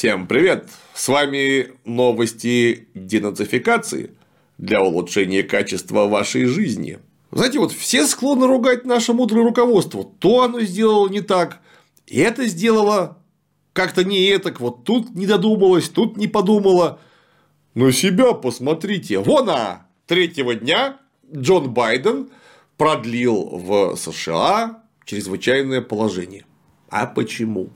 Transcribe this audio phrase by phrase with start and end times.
[0.00, 0.70] Всем привет!
[0.94, 4.12] С вами новости денацификации
[4.56, 7.00] для улучшения качества вашей жизни.
[7.32, 10.02] Знаете, вот все склонны ругать наше мудрое руководство.
[10.02, 11.60] То оно сделало не так,
[12.06, 13.18] и это сделало
[13.74, 16.98] как-то не этак, вот тут не додумалось, тут не подумала.
[17.74, 19.18] Но себя посмотрите.
[19.18, 19.86] Вон а!
[20.06, 20.96] Третьего дня
[21.30, 22.30] Джон Байден
[22.78, 26.46] продлил в США чрезвычайное положение.
[26.88, 27.68] А почему?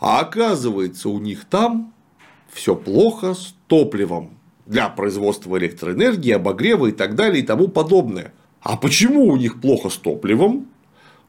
[0.00, 1.92] А оказывается, у них там
[2.52, 8.32] все плохо с топливом для производства электроэнергии, обогрева и так далее и тому подобное.
[8.60, 10.68] А почему у них плохо с топливом?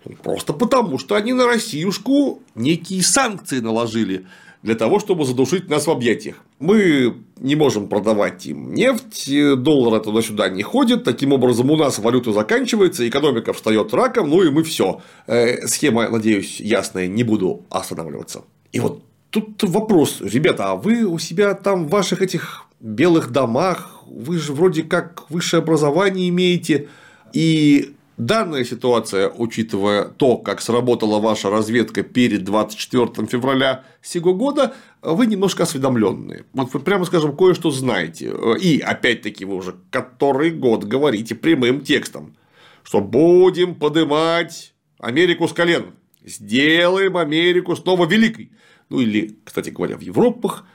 [0.06, 4.26] Ну, просто потому, что они на Россиюшку некие санкции наложили
[4.62, 6.44] для того, чтобы задушить нас в объятиях.
[6.60, 12.34] Мы не можем продавать им нефть, доллары туда-сюда не ходят, таким образом у нас валюта
[12.34, 15.02] заканчивается, экономика встает раком, ну и мы все.
[15.28, 18.44] Э, схема, надеюсь, ясная, не буду останавливаться.
[18.72, 24.04] И вот тут вопрос, ребята, а вы у себя там в ваших этих белых домах,
[24.06, 26.88] вы же вроде как высшее образование имеете,
[27.34, 35.26] и данная ситуация, учитывая то, как сработала ваша разведка перед 24 февраля сего года, вы
[35.26, 36.46] немножко осведомленные.
[36.54, 38.34] Вот вы прямо скажем, кое-что знаете.
[38.60, 42.36] И опять-таки вы уже который год говорите прямым текстом,
[42.84, 45.94] что будем поднимать Америку с колен.
[46.30, 48.52] Сделаем Америку снова великой.
[48.90, 50.66] Ну или, кстати говоря, в Европах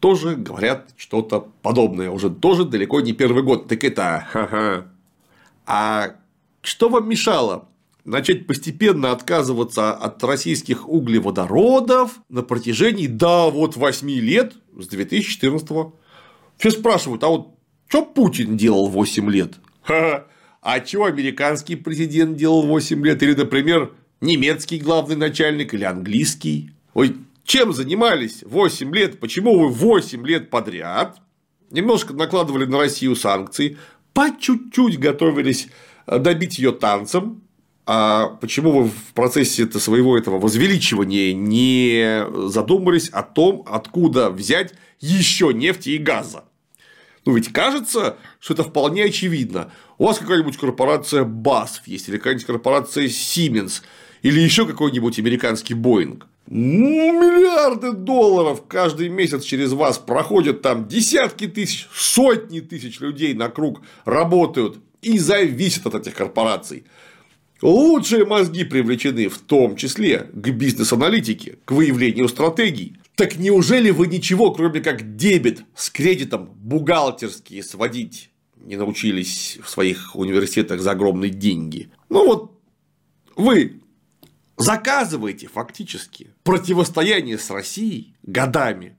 [0.00, 2.10] тоже говорят что-то подобное.
[2.10, 3.68] Уже тоже далеко не первый год.
[3.68, 4.86] Так это, ха-ха.
[5.66, 6.16] А
[6.60, 7.68] что вам мешало
[8.04, 15.92] начать постепенно отказываться от российских углеводородов на протяжении, да, вот 8 лет с 2014 -го.
[16.58, 17.54] Все спрашивают, а вот
[17.88, 19.54] что Путин делал 8 лет?
[19.82, 20.26] Ха-ха.
[20.60, 23.22] А что американский президент делал 8 лет?
[23.22, 23.92] Или, например,
[24.24, 26.70] немецкий главный начальник или английский?
[26.94, 29.20] Ой, чем занимались 8 лет?
[29.20, 31.20] Почему вы 8 лет подряд
[31.70, 33.76] немножко накладывали на Россию санкции,
[34.12, 35.68] по чуть-чуть готовились
[36.06, 37.42] добить ее танцем,
[37.86, 45.52] а почему вы в процессе своего этого возвеличивания не задумались о том, откуда взять еще
[45.52, 46.44] нефти и газа?
[47.26, 49.70] Ну ведь кажется, что это вполне очевидно.
[49.98, 53.82] У вас какая-нибудь корпорация BASF есть, или какая-нибудь корпорация Siemens,
[54.24, 56.26] или еще какой-нибудь американский Боинг.
[56.48, 63.50] Ну, миллиарды долларов каждый месяц через вас проходят там десятки тысяч, сотни тысяч людей на
[63.50, 66.84] круг работают и зависят от этих корпораций.
[67.60, 72.96] Лучшие мозги привлечены в том числе к бизнес-аналитике, к выявлению стратегий.
[73.16, 80.16] Так неужели вы ничего, кроме как дебет с кредитом бухгалтерские сводить не научились в своих
[80.16, 81.90] университетах за огромные деньги?
[82.08, 82.58] Ну вот
[83.36, 83.80] вы
[84.56, 88.96] заказываете фактически противостояние с Россией годами.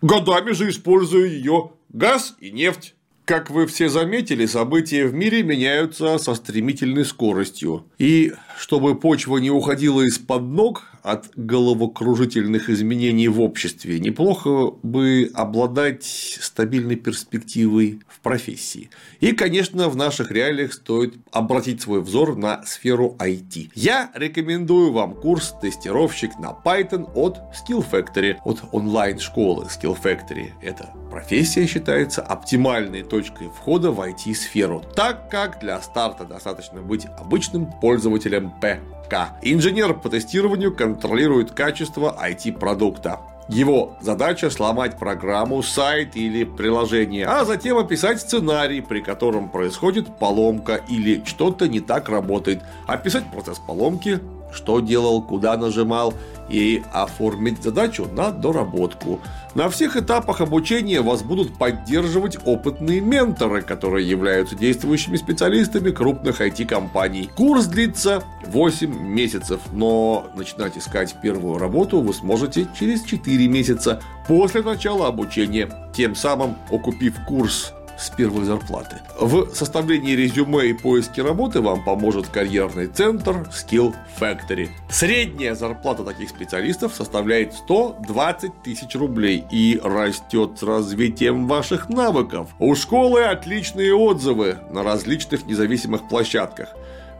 [0.00, 2.94] Годами же используя ее газ и нефть.
[3.24, 7.86] Как вы все заметили, события в мире меняются со стремительной скоростью.
[7.98, 16.04] И чтобы почва не уходила из-под ног от головокружительных изменений в обществе, неплохо бы обладать
[16.04, 18.90] стабильной перспективой в профессии.
[19.20, 23.70] И, конечно, в наших реалиях стоит обратить свой взор на сферу IT.
[23.74, 30.50] Я рекомендую вам курс «Тестировщик на Python» от Skill Factory, от онлайн-школы Skill Factory.
[30.62, 37.66] Это профессия считается оптимальной точкой входа в IT-сферу, так как для старта достаточно быть обычным
[37.80, 39.30] пользователем ПК.
[39.42, 43.20] Инженер по тестированию контролирует качество IT-продукта.
[43.48, 50.80] Его задача сломать программу, сайт или приложение, а затем описать сценарий, при котором происходит поломка
[50.88, 54.20] или что-то не так работает, описать процесс поломки,
[54.52, 56.14] что делал, куда нажимал,
[56.48, 59.20] и оформить задачу на доработку.
[59.54, 67.30] На всех этапах обучения вас будут поддерживать опытные менторы, которые являются действующими специалистами крупных IT-компаний.
[67.34, 74.62] Курс длится 8 месяцев, но начинать искать первую работу вы сможете через 4 месяца после
[74.62, 75.70] начала обучения.
[75.94, 78.96] Тем самым, окупив курс с первой зарплаты.
[79.20, 84.68] В составлении резюме и поиске работы вам поможет карьерный центр Skill Factory.
[84.90, 92.48] Средняя зарплата таких специалистов составляет 120 тысяч рублей и растет с развитием ваших навыков.
[92.58, 96.68] У школы отличные отзывы на различных независимых площадках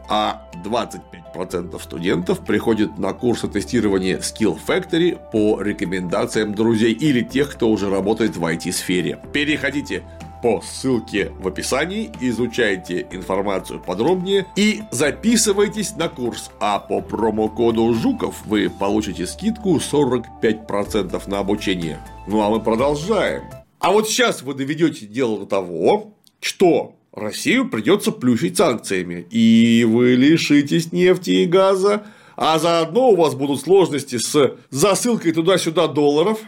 [0.09, 7.69] а 25% студентов приходят на курсы тестирования Skill Factory по рекомендациям друзей или тех, кто
[7.69, 9.19] уже работает в IT-сфере.
[9.31, 10.03] Переходите
[10.43, 16.51] по ссылке в описании, изучайте информацию подробнее и записывайтесь на курс.
[16.59, 22.05] А по промокоду Жуков вы получите скидку 45% на обучение.
[22.27, 23.43] Ну а мы продолжаем.
[23.79, 30.15] А вот сейчас вы доведете дело до того, что Россию придется плющить санкциями, и вы
[30.15, 32.03] лишитесь нефти и газа,
[32.35, 36.41] а заодно у вас будут сложности с засылкой туда-сюда долларов.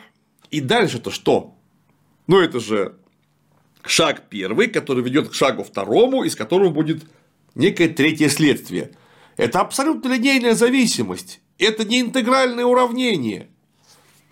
[0.51, 1.55] И дальше-то что?
[2.27, 2.95] Ну, это же
[3.87, 7.03] шаг первый, который ведет к шагу второму, из которого будет
[7.55, 8.91] некое третье следствие.
[9.37, 11.41] Это абсолютно линейная зависимость.
[11.57, 13.49] Это не интегральное уравнение.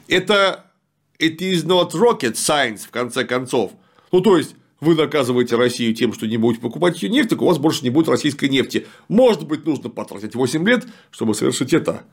[0.07, 0.71] Это
[1.19, 3.71] it is not rocket science, в конце концов.
[4.11, 7.45] Ну, то есть, вы наказываете Россию тем, что не будете покупать ее нефть, так у
[7.45, 8.85] вас больше не будет российской нефти.
[9.07, 12.03] Может быть, нужно потратить 8 лет, чтобы совершить это.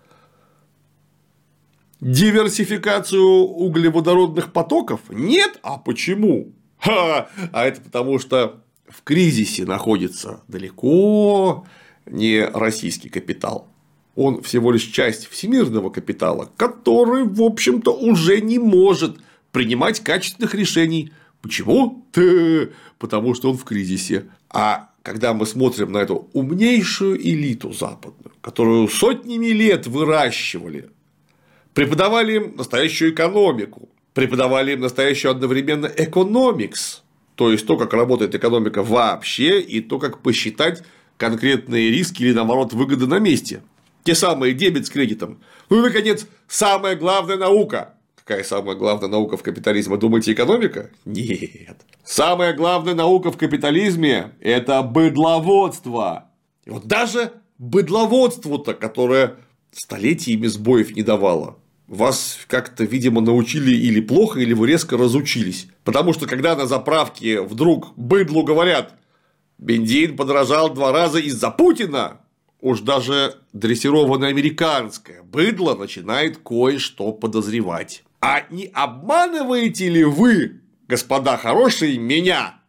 [2.01, 5.01] Диверсификацию углеводородных потоков?
[5.11, 5.59] Нет?
[5.63, 6.53] А почему?
[6.81, 11.67] Ха, а это потому, что в кризисе находится далеко
[12.07, 13.69] не российский капитал.
[14.17, 19.19] Он всего лишь часть всемирного капитала, который, в общем-то, уже не может
[19.53, 21.13] принимать качественных решений.
[21.43, 22.05] Почему?
[22.99, 24.27] Потому что он в кризисе.
[24.51, 30.91] А когда мы смотрим на эту умнейшую элиту западную, которую сотнями лет выращивали,
[31.73, 37.03] преподавали им настоящую экономику, преподавали им настоящую одновременно экономикс,
[37.35, 40.83] то есть то, как работает экономика вообще, и то, как посчитать
[41.17, 43.63] конкретные риски или, наоборот, выгоды на месте.
[44.05, 45.41] Те самые дебет с кредитом.
[45.69, 47.95] Ну и, наконец, самая главная наука.
[48.17, 49.97] Какая самая главная наука в капитализме?
[49.97, 50.91] Думаете, экономика?
[51.05, 51.81] Нет.
[52.05, 56.31] Самая главная наука в капитализме– это быдловодство.
[56.65, 59.37] И вот даже быдловодству-то, которое
[59.73, 61.59] столетиями сбоев не давало,
[61.91, 65.67] вас как-то, видимо, научили или плохо, или вы резко разучились.
[65.83, 68.95] Потому что когда на заправке вдруг быдлу говорят,
[69.59, 72.21] бензин подорожал два раза из-за Путина,
[72.61, 78.05] уж даже дрессированное американское быдло начинает кое-что подозревать.
[78.21, 82.61] А не обманываете ли вы, господа хорошие, меня?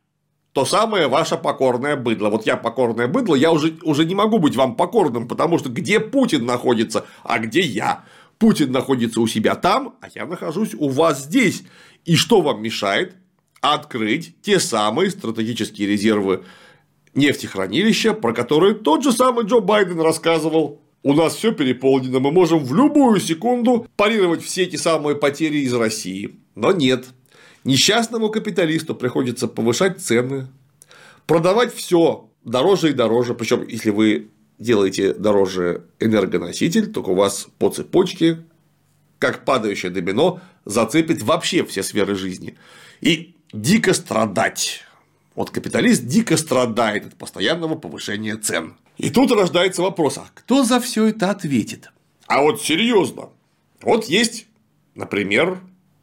[0.53, 2.29] То самое ваше покорное быдло.
[2.29, 5.99] Вот я покорное быдло, я уже, уже не могу быть вам покорным, потому что где
[5.99, 8.03] Путин находится, а где я?
[8.41, 11.61] Путин находится у себя там, а я нахожусь у вас здесь.
[12.05, 13.15] И что вам мешает
[13.61, 16.43] открыть те самые стратегические резервы
[17.13, 20.81] нефтехранилища, про которые тот же самый Джо Байден рассказывал.
[21.03, 25.73] У нас все переполнено, мы можем в любую секунду парировать все эти самые потери из
[25.75, 26.39] России.
[26.55, 27.09] Но нет.
[27.63, 30.47] Несчастному капиталисту приходится повышать цены,
[31.27, 33.35] продавать все дороже и дороже.
[33.35, 38.43] Причем, если вы делаете дороже энергоноситель, только у вас по цепочке,
[39.19, 42.57] как падающее домино, зацепит вообще все сферы жизни.
[43.01, 44.83] И дико страдать.
[45.35, 48.75] Вот капиталист дико страдает от постоянного повышения цен.
[48.97, 51.91] И тут рождается вопрос, а кто за все это ответит?
[52.27, 53.29] А вот серьезно.
[53.81, 54.45] Вот есть,
[54.93, 55.59] например,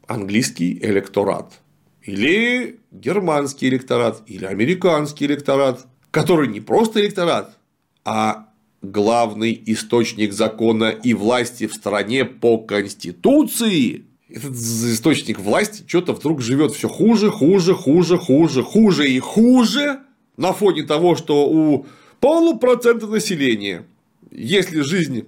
[0.07, 1.61] английский электорат.
[2.03, 7.57] Или германский электорат, или американский электорат, который не просто электорат,
[8.03, 8.48] а
[8.81, 16.71] главный источник закона и власти в стране по Конституции, этот источник власти что-то вдруг живет
[16.71, 19.99] все хуже, хуже, хуже, хуже, хуже и хуже
[20.37, 21.85] на фоне того, что у
[22.19, 23.85] полупроцента населения,
[24.31, 25.25] если жизнь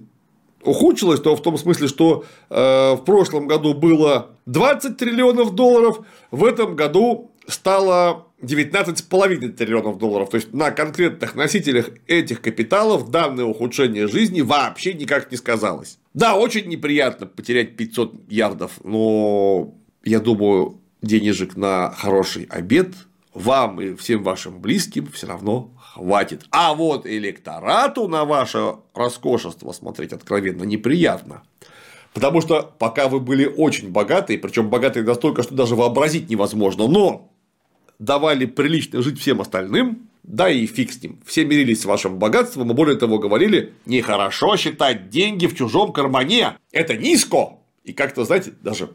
[0.64, 6.44] ухудшилась, то в том смысле, что э, в прошлом году было 20 триллионов долларов, в
[6.44, 10.30] этом году стало 19,5 триллионов долларов.
[10.30, 15.98] То есть на конкретных носителях этих капиталов данное ухудшение жизни вообще никак не сказалось.
[16.14, 22.94] Да, очень неприятно потерять 500 ярдов, но я думаю, денежек на хороший обед
[23.34, 26.44] вам и всем вашим близким все равно хватит.
[26.50, 31.42] А вот электорату на ваше роскошество смотреть откровенно неприятно.
[32.12, 37.31] Потому что пока вы были очень богатые, причем богатые настолько, что даже вообразить невозможно, но
[38.02, 41.20] давали прилично жить всем остальным, да и фиг с ним.
[41.24, 46.58] Все мирились с вашим богатством, и более того говорили, нехорошо считать деньги в чужом кармане,
[46.72, 47.58] это низко.
[47.84, 48.90] И как-то, знаете, даже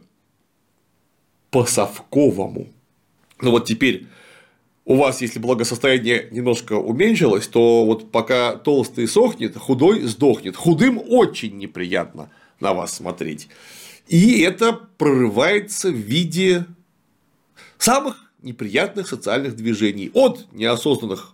[1.51, 2.67] по-совковому.
[3.39, 4.07] Ну вот теперь
[4.83, 10.57] у вас, если благосостояние немножко уменьшилось, то вот пока толстый сохнет, худой сдохнет.
[10.57, 13.47] Худым очень неприятно на вас смотреть.
[14.07, 16.65] И это прорывается в виде
[17.77, 20.11] самых неприятных социальных движений.
[20.13, 21.33] От неосознанных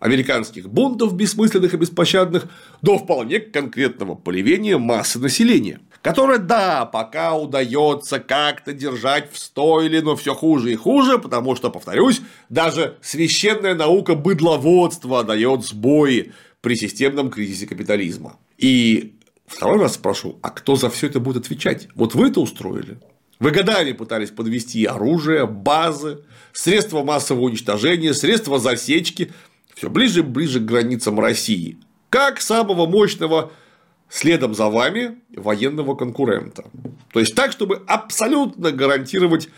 [0.00, 2.48] американских бунтов, бессмысленных и беспощадных,
[2.82, 5.80] до вполне конкретного поливения массы населения.
[6.02, 11.70] которая, да, пока удается как-то держать в стойле, но все хуже и хуже, потому что,
[11.70, 16.32] повторюсь, даже священная наука быдловодства дает сбои
[16.62, 18.38] при системном кризисе капитализма.
[18.56, 21.88] И второй раз спрошу, а кто за все это будет отвечать?
[21.94, 22.98] Вот вы это устроили?
[23.40, 29.32] Вы годами пытались подвести оружие, базы, средства массового уничтожения, средства засечки.
[29.74, 31.78] Все ближе и ближе к границам России,
[32.10, 33.50] как самого мощного
[34.10, 36.66] следом за вами военного конкурента.
[37.12, 39.48] То есть так, чтобы абсолютно гарантировать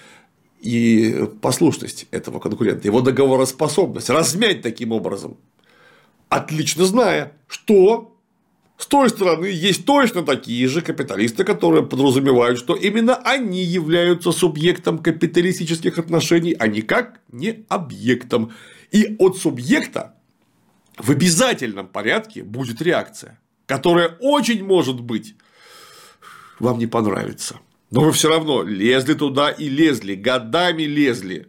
[0.60, 5.36] и послушность этого конкурента, его договороспособность, размять таким образом,
[6.28, 8.11] отлично зная, что
[8.78, 14.98] с той стороны есть точно такие же капиталисты, которые подразумевают, что именно они являются субъектом
[14.98, 18.52] капиталистических отношений, а никак не объектом.
[18.90, 20.16] И от субъекта
[20.98, 23.38] в обязательном порядке будет реакция
[23.72, 25.34] которая очень может быть
[26.58, 27.58] вам не понравится.
[27.90, 31.48] Но вы все равно лезли туда и лезли, годами лезли.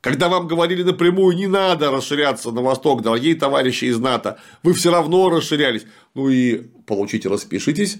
[0.00, 4.90] Когда вам говорили напрямую, не надо расширяться на восток, дорогие товарищи из НАТО, вы все
[4.90, 5.84] равно расширялись.
[6.14, 7.98] Ну и получите, распишитесь.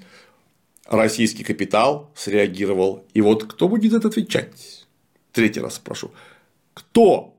[0.88, 3.04] Российский капитал среагировал.
[3.12, 4.86] И вот кто будет это отвечать?
[5.32, 6.12] Третий раз спрошу.
[6.74, 7.36] Кто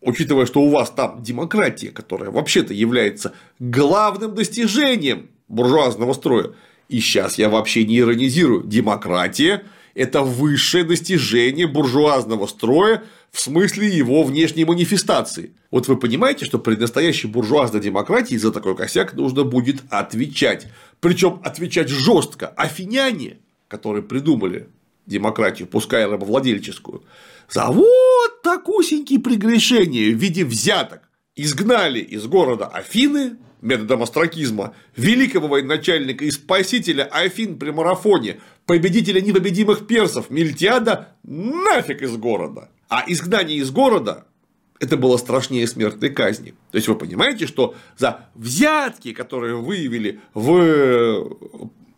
[0.00, 6.52] учитывая, что у вас там демократия, которая вообще-то является главным достижением буржуазного строя.
[6.88, 8.64] И сейчас я вообще не иронизирую.
[8.64, 9.64] Демократия–
[9.94, 15.52] это высшее достижение буржуазного строя в смысле его внешней манифестации.
[15.70, 20.68] Вот вы понимаете, что при настоящей буржуазной демократии за такой косяк нужно будет отвечать.
[21.00, 22.48] Причем отвечать жестко.
[22.48, 24.68] Афиняне, которые придумали
[25.06, 27.02] демократию, пускай рабовладельческую,
[27.48, 31.02] за вот такусенькие прегрешения в виде взяток
[31.36, 39.86] изгнали из города Афины методом астракизма, великого военачальника и спасителя Афин при марафоне, победителя непобедимых
[39.86, 42.70] персов Мильтиада нафиг из города.
[42.88, 44.26] А изгнание из города
[44.80, 46.54] это было страшнее смертной казни.
[46.70, 51.36] То есть вы понимаете, что за взятки, которые выявили в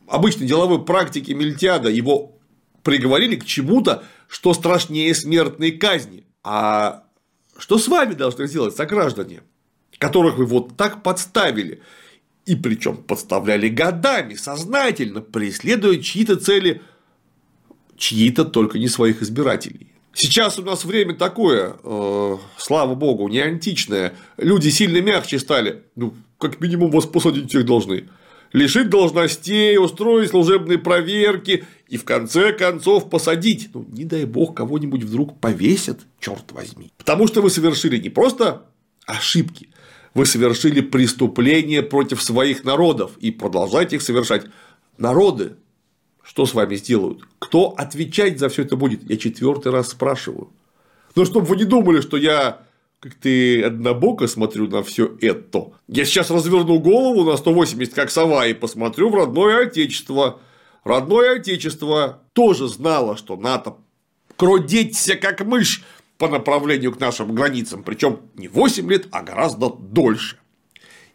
[0.07, 2.39] обычной деловой практике Мильтиада, его
[2.83, 6.25] приговорили к чему-то, что страшнее смертной казни.
[6.45, 7.05] А
[7.59, 9.43] что с вами должны сделать сограждане?
[9.99, 11.83] которых вы вот так подставили.
[12.47, 16.81] И причем подставляли годами, сознательно, преследуя чьи-то цели,
[17.97, 19.93] чьи-то только не своих избирателей.
[20.15, 24.15] Сейчас у нас время такое, э, слава богу, не античное.
[24.39, 25.83] Люди сильно мягче стали.
[25.95, 28.09] Ну, как минимум, вас посадить всех должны.
[28.53, 33.71] Лишить должностей, устроить служебные проверки и в конце концов посадить.
[33.75, 36.93] Ну, не дай бог, кого-нибудь вдруг повесят, черт возьми.
[36.97, 38.63] Потому что вы совершили не просто
[39.05, 39.69] ошибки,
[40.17, 44.47] вы совершили преступление против своих народов и продолжаете их совершать.
[44.97, 45.57] Народы
[46.23, 47.21] что с вами сделают?
[47.39, 49.09] Кто отвечать за все это будет?
[49.09, 50.51] Я четвертый раз спрашиваю.
[51.15, 52.63] Но чтобы вы не думали, что я
[52.99, 55.73] как ты однобоко смотрю на все это.
[55.87, 60.41] Я сейчас разверну голову на 180, как сова, и посмотрю в родное отечество.
[60.83, 63.77] Родное отечество тоже знало, что НАТО
[64.37, 65.85] кродеться как мышь
[66.19, 70.39] по направлению к нашим границам, причем не 8 лет, а гораздо дольше.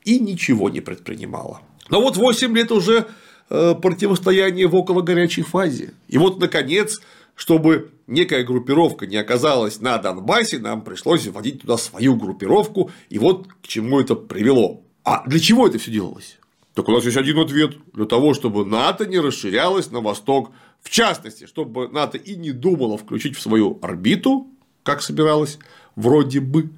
[0.04, 1.62] И ничего не предпринимала.
[1.90, 3.08] Но вот 8 лет уже
[3.50, 5.94] э, противостояние в около горячей фазе.
[6.08, 7.02] И вот, наконец,
[7.36, 13.48] чтобы некая группировка не оказалась на Донбассе, нам пришлось вводить туда свою группировку, и вот
[13.62, 14.84] к чему это привело.
[15.04, 16.38] А для чего это все делалось?
[16.74, 17.78] Так у нас есть один ответ.
[17.94, 20.52] Для того, чтобы НАТО не расширялось на восток.
[20.82, 24.48] В частности, чтобы НАТО и не думало включить в свою орбиту
[24.84, 25.60] как собиралась,
[25.96, 26.70] вроде бы,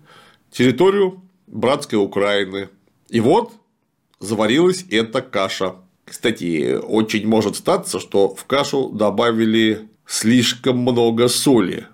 [0.51, 2.69] территорию братской Украины.
[3.09, 3.51] И вот
[4.19, 5.75] заварилась эта каша.
[6.05, 11.87] Кстати, очень может статься, что в кашу добавили слишком много соли.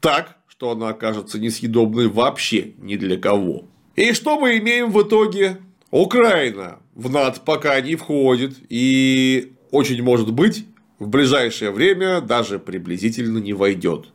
[0.00, 3.64] Так, что она окажется несъедобной вообще ни для кого.
[3.94, 5.58] И что мы имеем в итоге?
[5.90, 10.66] Украина в НАТО пока не входит и очень может быть
[10.98, 14.06] в ближайшее время даже приблизительно не войдет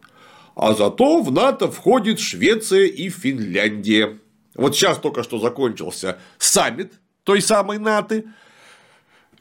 [0.61, 4.19] а зато в НАТО входит Швеция и Финляндия.
[4.53, 8.25] Вот сейчас только что закончился саммит той самой НАТО,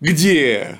[0.00, 0.78] где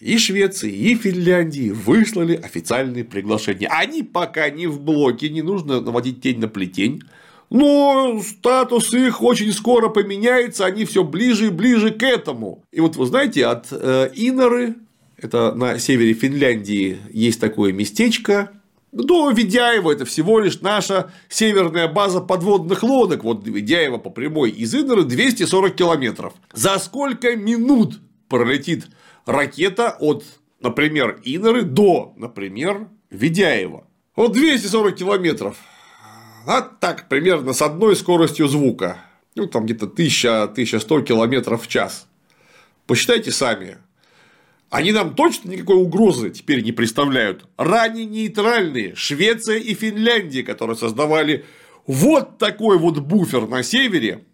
[0.00, 3.68] и Швеции, и Финляндии выслали официальные приглашения.
[3.68, 7.02] Они пока не в блоке, не нужно наводить тень на плетень.
[7.50, 12.64] Но статус их очень скоро поменяется, они все ближе и ближе к этому.
[12.72, 14.76] И вот вы знаете, от э, Иноры,
[15.18, 18.50] это на севере Финляндии, есть такое местечко,
[18.94, 23.24] до Ведяева это всего лишь наша северная база подводных лодок.
[23.24, 26.32] Вот Ведяева по прямой из Иннера 240 километров.
[26.52, 28.86] За сколько минут пролетит
[29.26, 30.24] ракета от
[30.64, 33.86] например, Иноры до, например, Ведяева.
[34.16, 35.56] Вот 240 километров.
[36.46, 38.98] А так, примерно с одной скоростью звука.
[39.36, 42.08] Ну, там где-то 1000-1100 километров в час.
[42.86, 43.78] Посчитайте сами.
[44.74, 47.44] Они нам точно никакой угрозы теперь не представляют.
[47.56, 51.44] Ранее нейтральные Швеция и Финляндия, которые создавали
[51.86, 54.24] вот такой вот буфер на севере,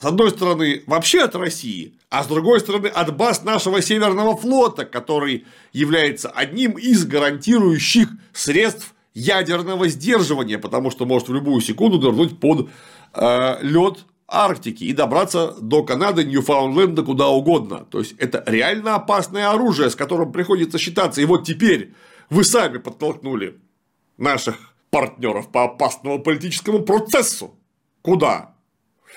[0.00, 4.86] с одной стороны, вообще от России, а с другой стороны, от баз нашего Северного флота,
[4.86, 12.40] который является одним из гарантирующих средств ядерного сдерживания, потому что может в любую секунду нырнуть
[12.40, 12.70] под
[13.12, 13.98] э, лед
[14.30, 17.84] Арктики и добраться до Канады, Ньюфаундленда, куда угодно.
[17.90, 21.20] То есть это реально опасное оружие, с которым приходится считаться.
[21.20, 21.92] И вот теперь
[22.30, 23.58] вы сами подтолкнули
[24.18, 24.56] наших
[24.90, 27.58] партнеров по опасному политическому процессу.
[28.02, 28.54] Куда?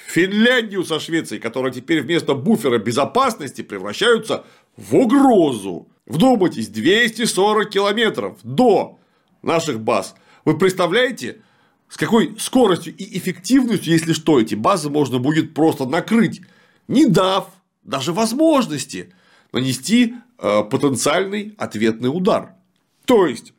[0.07, 5.87] Финляндию со Швецией, которые теперь вместо буфера безопасности превращаются в угрозу.
[6.07, 8.99] Вдумайтесь, 240 километров до
[9.43, 10.15] наших баз.
[10.43, 11.42] Вы представляете,
[11.93, 16.41] с какой скоростью и эффективностью, если что, эти базы можно будет просто накрыть,
[16.87, 17.49] не дав
[17.83, 19.13] даже возможности
[19.51, 22.55] нанести э, потенциальный ответный удар.
[23.05, 23.53] То есть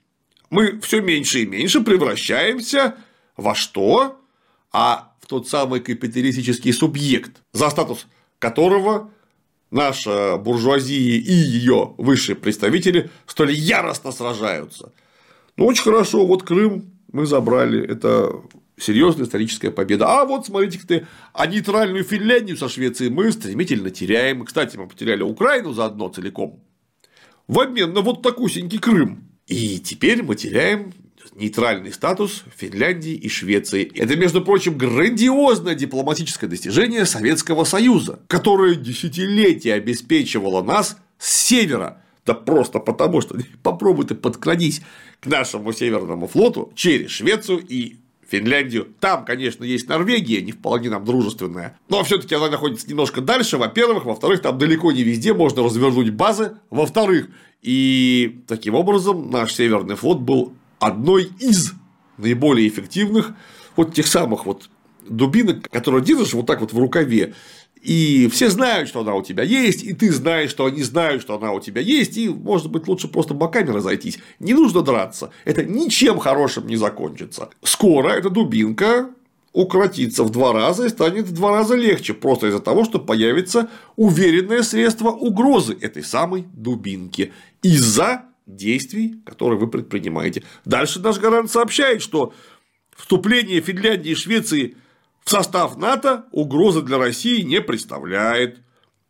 [0.51, 2.97] мы все меньше и меньше превращаемся
[3.37, 4.21] во что?
[4.73, 8.09] А в тот самый капиталистический субъект, за статус
[8.41, 9.13] которого
[9.71, 14.93] наша буржуазия и ее высшие представители столь яростно сражаются.
[15.57, 18.43] Ну, очень хорошо, вот Крым мы забрали, это
[18.77, 20.07] серьезная историческая победа.
[20.09, 24.45] А вот смотрите ты, а нейтральную Финляндию со Швецией мы стремительно теряем.
[24.45, 26.63] Кстати, мы потеряли Украину заодно целиком.
[27.47, 29.31] В обмен на вот такусенький Крым.
[29.47, 30.93] И теперь мы теряем
[31.37, 33.91] нейтральный статус Финляндии и Швеции.
[33.95, 42.03] Это, между прочим, грандиозное дипломатическое достижение Советского Союза, которое десятилетия обеспечивало нас с севера.
[42.27, 44.83] Да просто потому, что попробуй ты подкрадись
[45.21, 48.89] к нашему Северному флоту через Швецию и Финляндию.
[49.01, 53.59] Там, конечно, есть Норвегия, не вполне нам дружественная, но все таки она находится немножко дальше,
[53.59, 54.07] во-первых.
[54.07, 56.57] Во-вторых, там далеко не везде можно развернуть базы.
[56.71, 57.29] Во-вторых,
[57.63, 61.73] и таким образом наш Северный флот был одной из
[62.17, 63.33] наиболее эффективных
[63.77, 64.69] вот тех самых вот
[65.09, 67.35] дубинок, которые держишь вот так вот в рукаве.
[67.85, 71.37] И все знают, что она у тебя есть, и ты знаешь, что они знают, что
[71.37, 74.19] она у тебя есть, и, может быть, лучше просто боками разойтись.
[74.39, 75.31] Не нужно драться.
[75.45, 77.51] Это ничем хорошим не закончится.
[77.63, 79.11] Скоро эта дубинка
[79.53, 83.69] укоротится в два раза и станет в два раза легче, просто из-за того, что появится
[83.97, 90.43] уверенное средство угрозы этой самой дубинки из-за действий, которые вы предпринимаете.
[90.65, 92.33] Дальше наш гарант сообщает, что
[92.97, 94.77] вступление Финляндии и Швеции
[95.25, 98.61] в состав НАТО угрозы для России не представляет.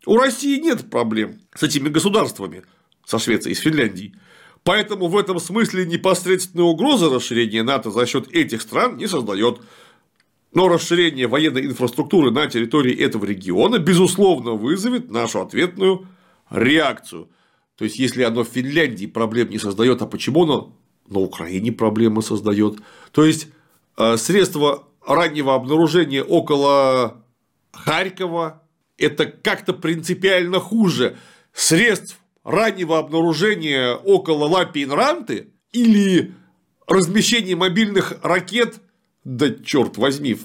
[0.07, 2.63] У России нет проблем с этими государствами,
[3.05, 4.15] со Швецией и с Финляндией.
[4.63, 9.61] Поэтому в этом смысле непосредственной угрозы расширения НАТО за счет этих стран не создает.
[10.53, 16.07] Но расширение военной инфраструктуры на территории этого региона, безусловно, вызовет нашу ответную
[16.49, 17.29] реакцию.
[17.77, 20.77] То есть, если оно в Финляндии проблем не создает, а почему оно
[21.09, 22.77] на Украине проблемы создает?
[23.11, 23.49] То есть,
[23.97, 27.25] э, средства раннего обнаружения около
[27.73, 28.63] Харькова–
[28.99, 31.17] это как-то принципиально хуже.
[31.53, 36.35] Средств раннего обнаружения около Лапи-Инранты или
[36.87, 38.81] размещение мобильных ракет,
[39.25, 40.37] да черт возьми,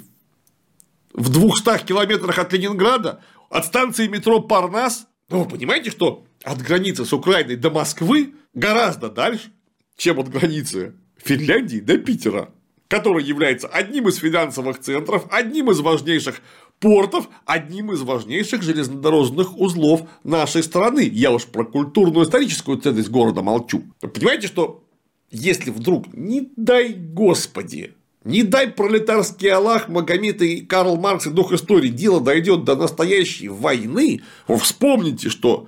[1.13, 5.08] в 200 километрах от Ленинграда, от станции метро Парнас.
[5.30, 9.52] Ну, вы понимаете, что от границы с Украиной до Москвы гораздо дальше,
[9.98, 12.50] чем от границы Финляндии до Питера,
[12.89, 16.41] который является одним из финансовых центров, одним из важнейших
[16.80, 21.08] портов, одним из важнейших железнодорожных узлов нашей страны.
[21.10, 23.84] Я уж про культурную историческую ценность города молчу.
[24.02, 24.84] Понимаете, что
[25.30, 31.54] если вдруг, не дай господи, не дай пролетарский Аллах, Магомед и Карл Маркс и дух
[31.54, 35.67] истории, дело дойдет до настоящей войны, вы вспомните, что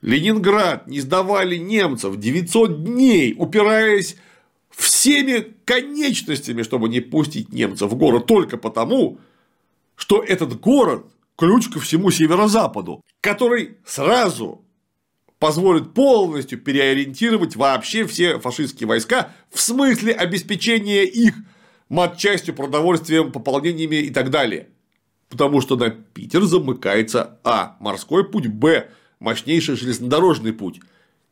[0.00, 4.16] Ленинград не сдавали немцев 900 дней, упираясь
[4.76, 9.18] всеми конечностями, чтобы не пустить немцев в город только потому,
[9.96, 11.06] что этот город–
[11.36, 14.64] ключ ко всему северо-западу, который сразу
[15.38, 21.34] позволит полностью переориентировать вообще все фашистские войска в смысле обеспечения их
[21.88, 24.68] матчастью, продовольствием, пополнениями и так далее.
[25.28, 27.76] Потому что на Питер замыкается А.
[27.80, 30.80] Морской путь, Б мощнейший железнодорожный путь.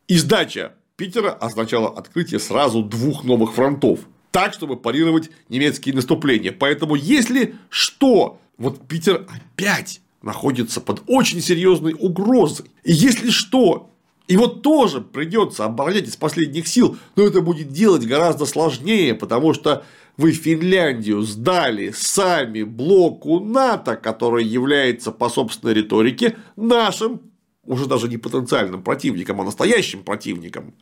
[0.09, 4.01] И сдача Питера означала открытие сразу двух новых фронтов.
[4.33, 6.53] Так, чтобы парировать немецкие наступления.
[6.53, 12.67] Поэтому, если что, вот Питер опять находится под очень серьезной угрозой.
[12.85, 13.89] И если что,
[14.29, 19.87] вот тоже придется оборонять из последних сил, но это будет делать гораздо сложнее, потому что
[20.19, 27.23] вы Финляндию сдали сами блоку НАТО, который является по собственной риторике нашим
[27.71, 30.75] уже даже не потенциальным противником, а настоящим противником.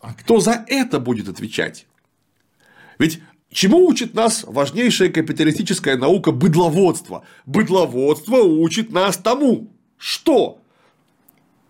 [0.00, 1.86] А кто за это будет отвечать?
[2.98, 3.20] Ведь
[3.52, 7.22] Чему учит нас важнейшая капиталистическая наука быдловодства?
[7.44, 10.58] Быдловодство учит нас тому, что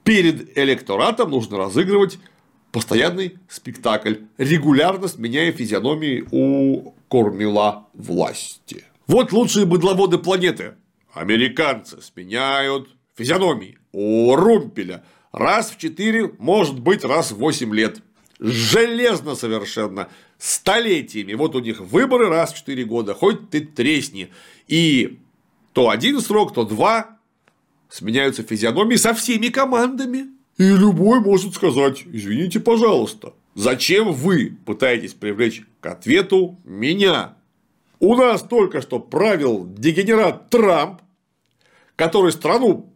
[0.04, 2.18] перед электоратом нужно разыгрывать
[2.70, 8.84] постоянный спектакль, регулярно сменяя физиономии у кормила власти.
[9.08, 10.74] Вот лучшие быдловоды планеты.
[11.12, 18.02] Американцы сменяют физиономии у румпеля раз в 4, может быть, раз в 8 лет.
[18.38, 21.34] Железно совершенно столетиями.
[21.34, 24.30] Вот у них выборы раз в 4 года, хоть ты тресни.
[24.66, 25.20] И
[25.72, 27.18] то один срок, то два
[27.88, 30.26] сменяются физиономии со всеми командами.
[30.58, 37.36] И любой может сказать, извините, пожалуйста, зачем вы пытаетесь привлечь к ответу меня?
[38.00, 41.00] У нас только что правил дегенерат Трамп,
[41.96, 42.91] который страну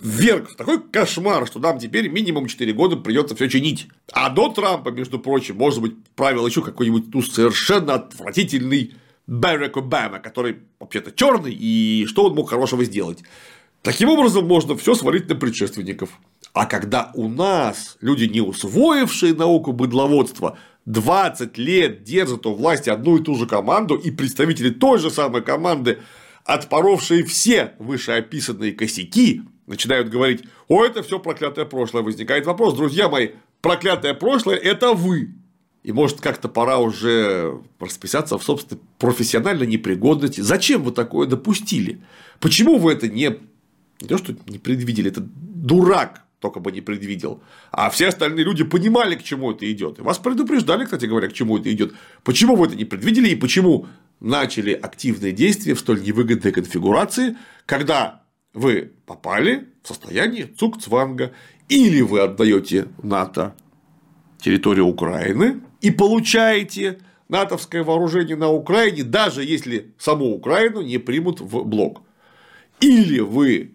[0.00, 3.88] вверг в такой кошмар, что нам теперь минимум 4 года придется все чинить.
[4.12, 8.94] А до Трампа, между прочим, может быть, правил еще какой-нибудь ну, совершенно отвратительный
[9.26, 13.22] Барак Обама, который вообще-то черный, и что он мог хорошего сделать.
[13.82, 16.10] Таким образом, можно все свалить на предшественников.
[16.52, 23.16] А когда у нас люди, не усвоившие науку быдловодства, 20 лет держат у власти одну
[23.16, 25.98] и ту же команду, и представители той же самой команды,
[26.44, 32.02] отпоровшие все вышеописанные косяки, начинают говорить, о, это все проклятое прошлое.
[32.02, 35.34] Возникает вопрос, друзья мои, проклятое прошлое– это вы.
[35.82, 40.40] И может как-то пора уже расписаться в собственной профессиональной непригодности.
[40.40, 42.00] Зачем вы такое допустили?
[42.40, 43.38] Почему вы это не,
[44.00, 47.40] не то, что не предвидели, это дурак только бы не предвидел.
[47.72, 49.98] А все остальные люди понимали, к чему это идет.
[49.98, 51.94] И вас предупреждали, кстати говоря, к чему это идет.
[52.24, 53.86] Почему вы это не предвидели и почему
[54.20, 58.22] начали активные действия в столь невыгодной конфигурации, когда
[58.56, 61.32] вы попали в состояние цукцванга,
[61.68, 63.54] или вы отдаете НАТО
[64.40, 71.64] территорию Украины и получаете натовское вооружение на Украине, даже если саму Украину не примут в
[71.64, 72.00] блок.
[72.80, 73.72] Или вы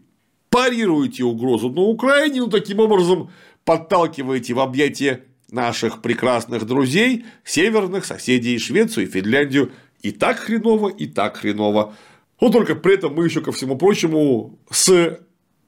[0.50, 3.30] парируете угрозу на Украине, ну таким образом
[3.66, 9.72] подталкиваете в объятия наших прекрасных друзей, северных соседей Швецию и Финляндию.
[10.02, 11.94] И так хреново, и так хреново.
[12.42, 15.20] Но только при этом мы еще ко всему прочему с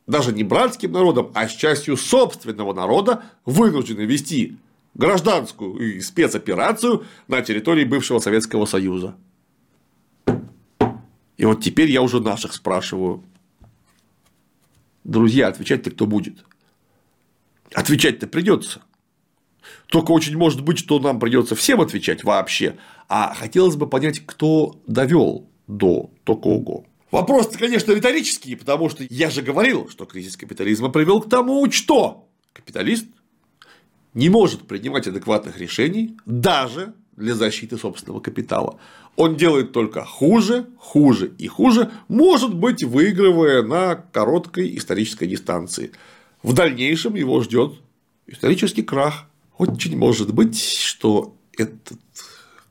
[0.07, 4.57] даже не братским народом, а с частью собственного народа вынуждены вести
[4.95, 9.15] гражданскую и спецоперацию на территории бывшего Советского Союза.
[11.37, 13.23] И вот теперь я уже наших спрашиваю.
[15.03, 16.43] Друзья, отвечать-то кто будет?
[17.73, 18.81] Отвечать-то придется.
[19.87, 22.77] Только очень может быть, что нам придется всем отвечать вообще.
[23.07, 26.85] А хотелось бы понять, кто довел до такого.
[27.11, 32.27] Вопрос, конечно, риторический, потому что я же говорил, что кризис капитализма привел к тому, что
[32.53, 33.05] капиталист
[34.13, 38.79] не может принимать адекватных решений даже для защиты собственного капитала.
[39.15, 45.91] Он делает только хуже, хуже и хуже, может быть, выигрывая на короткой исторической дистанции.
[46.41, 47.73] В дальнейшем его ждет
[48.25, 49.25] исторический крах.
[49.59, 51.93] Очень может быть, что этот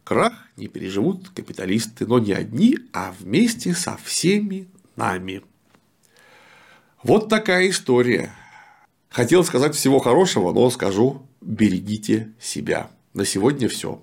[0.05, 5.42] Крах не переживут капиталисты, но не одни, а вместе со всеми нами.
[7.03, 8.33] Вот такая история.
[9.09, 12.90] Хотел сказать всего хорошего, но скажу, берегите себя.
[13.12, 14.01] На сегодня все.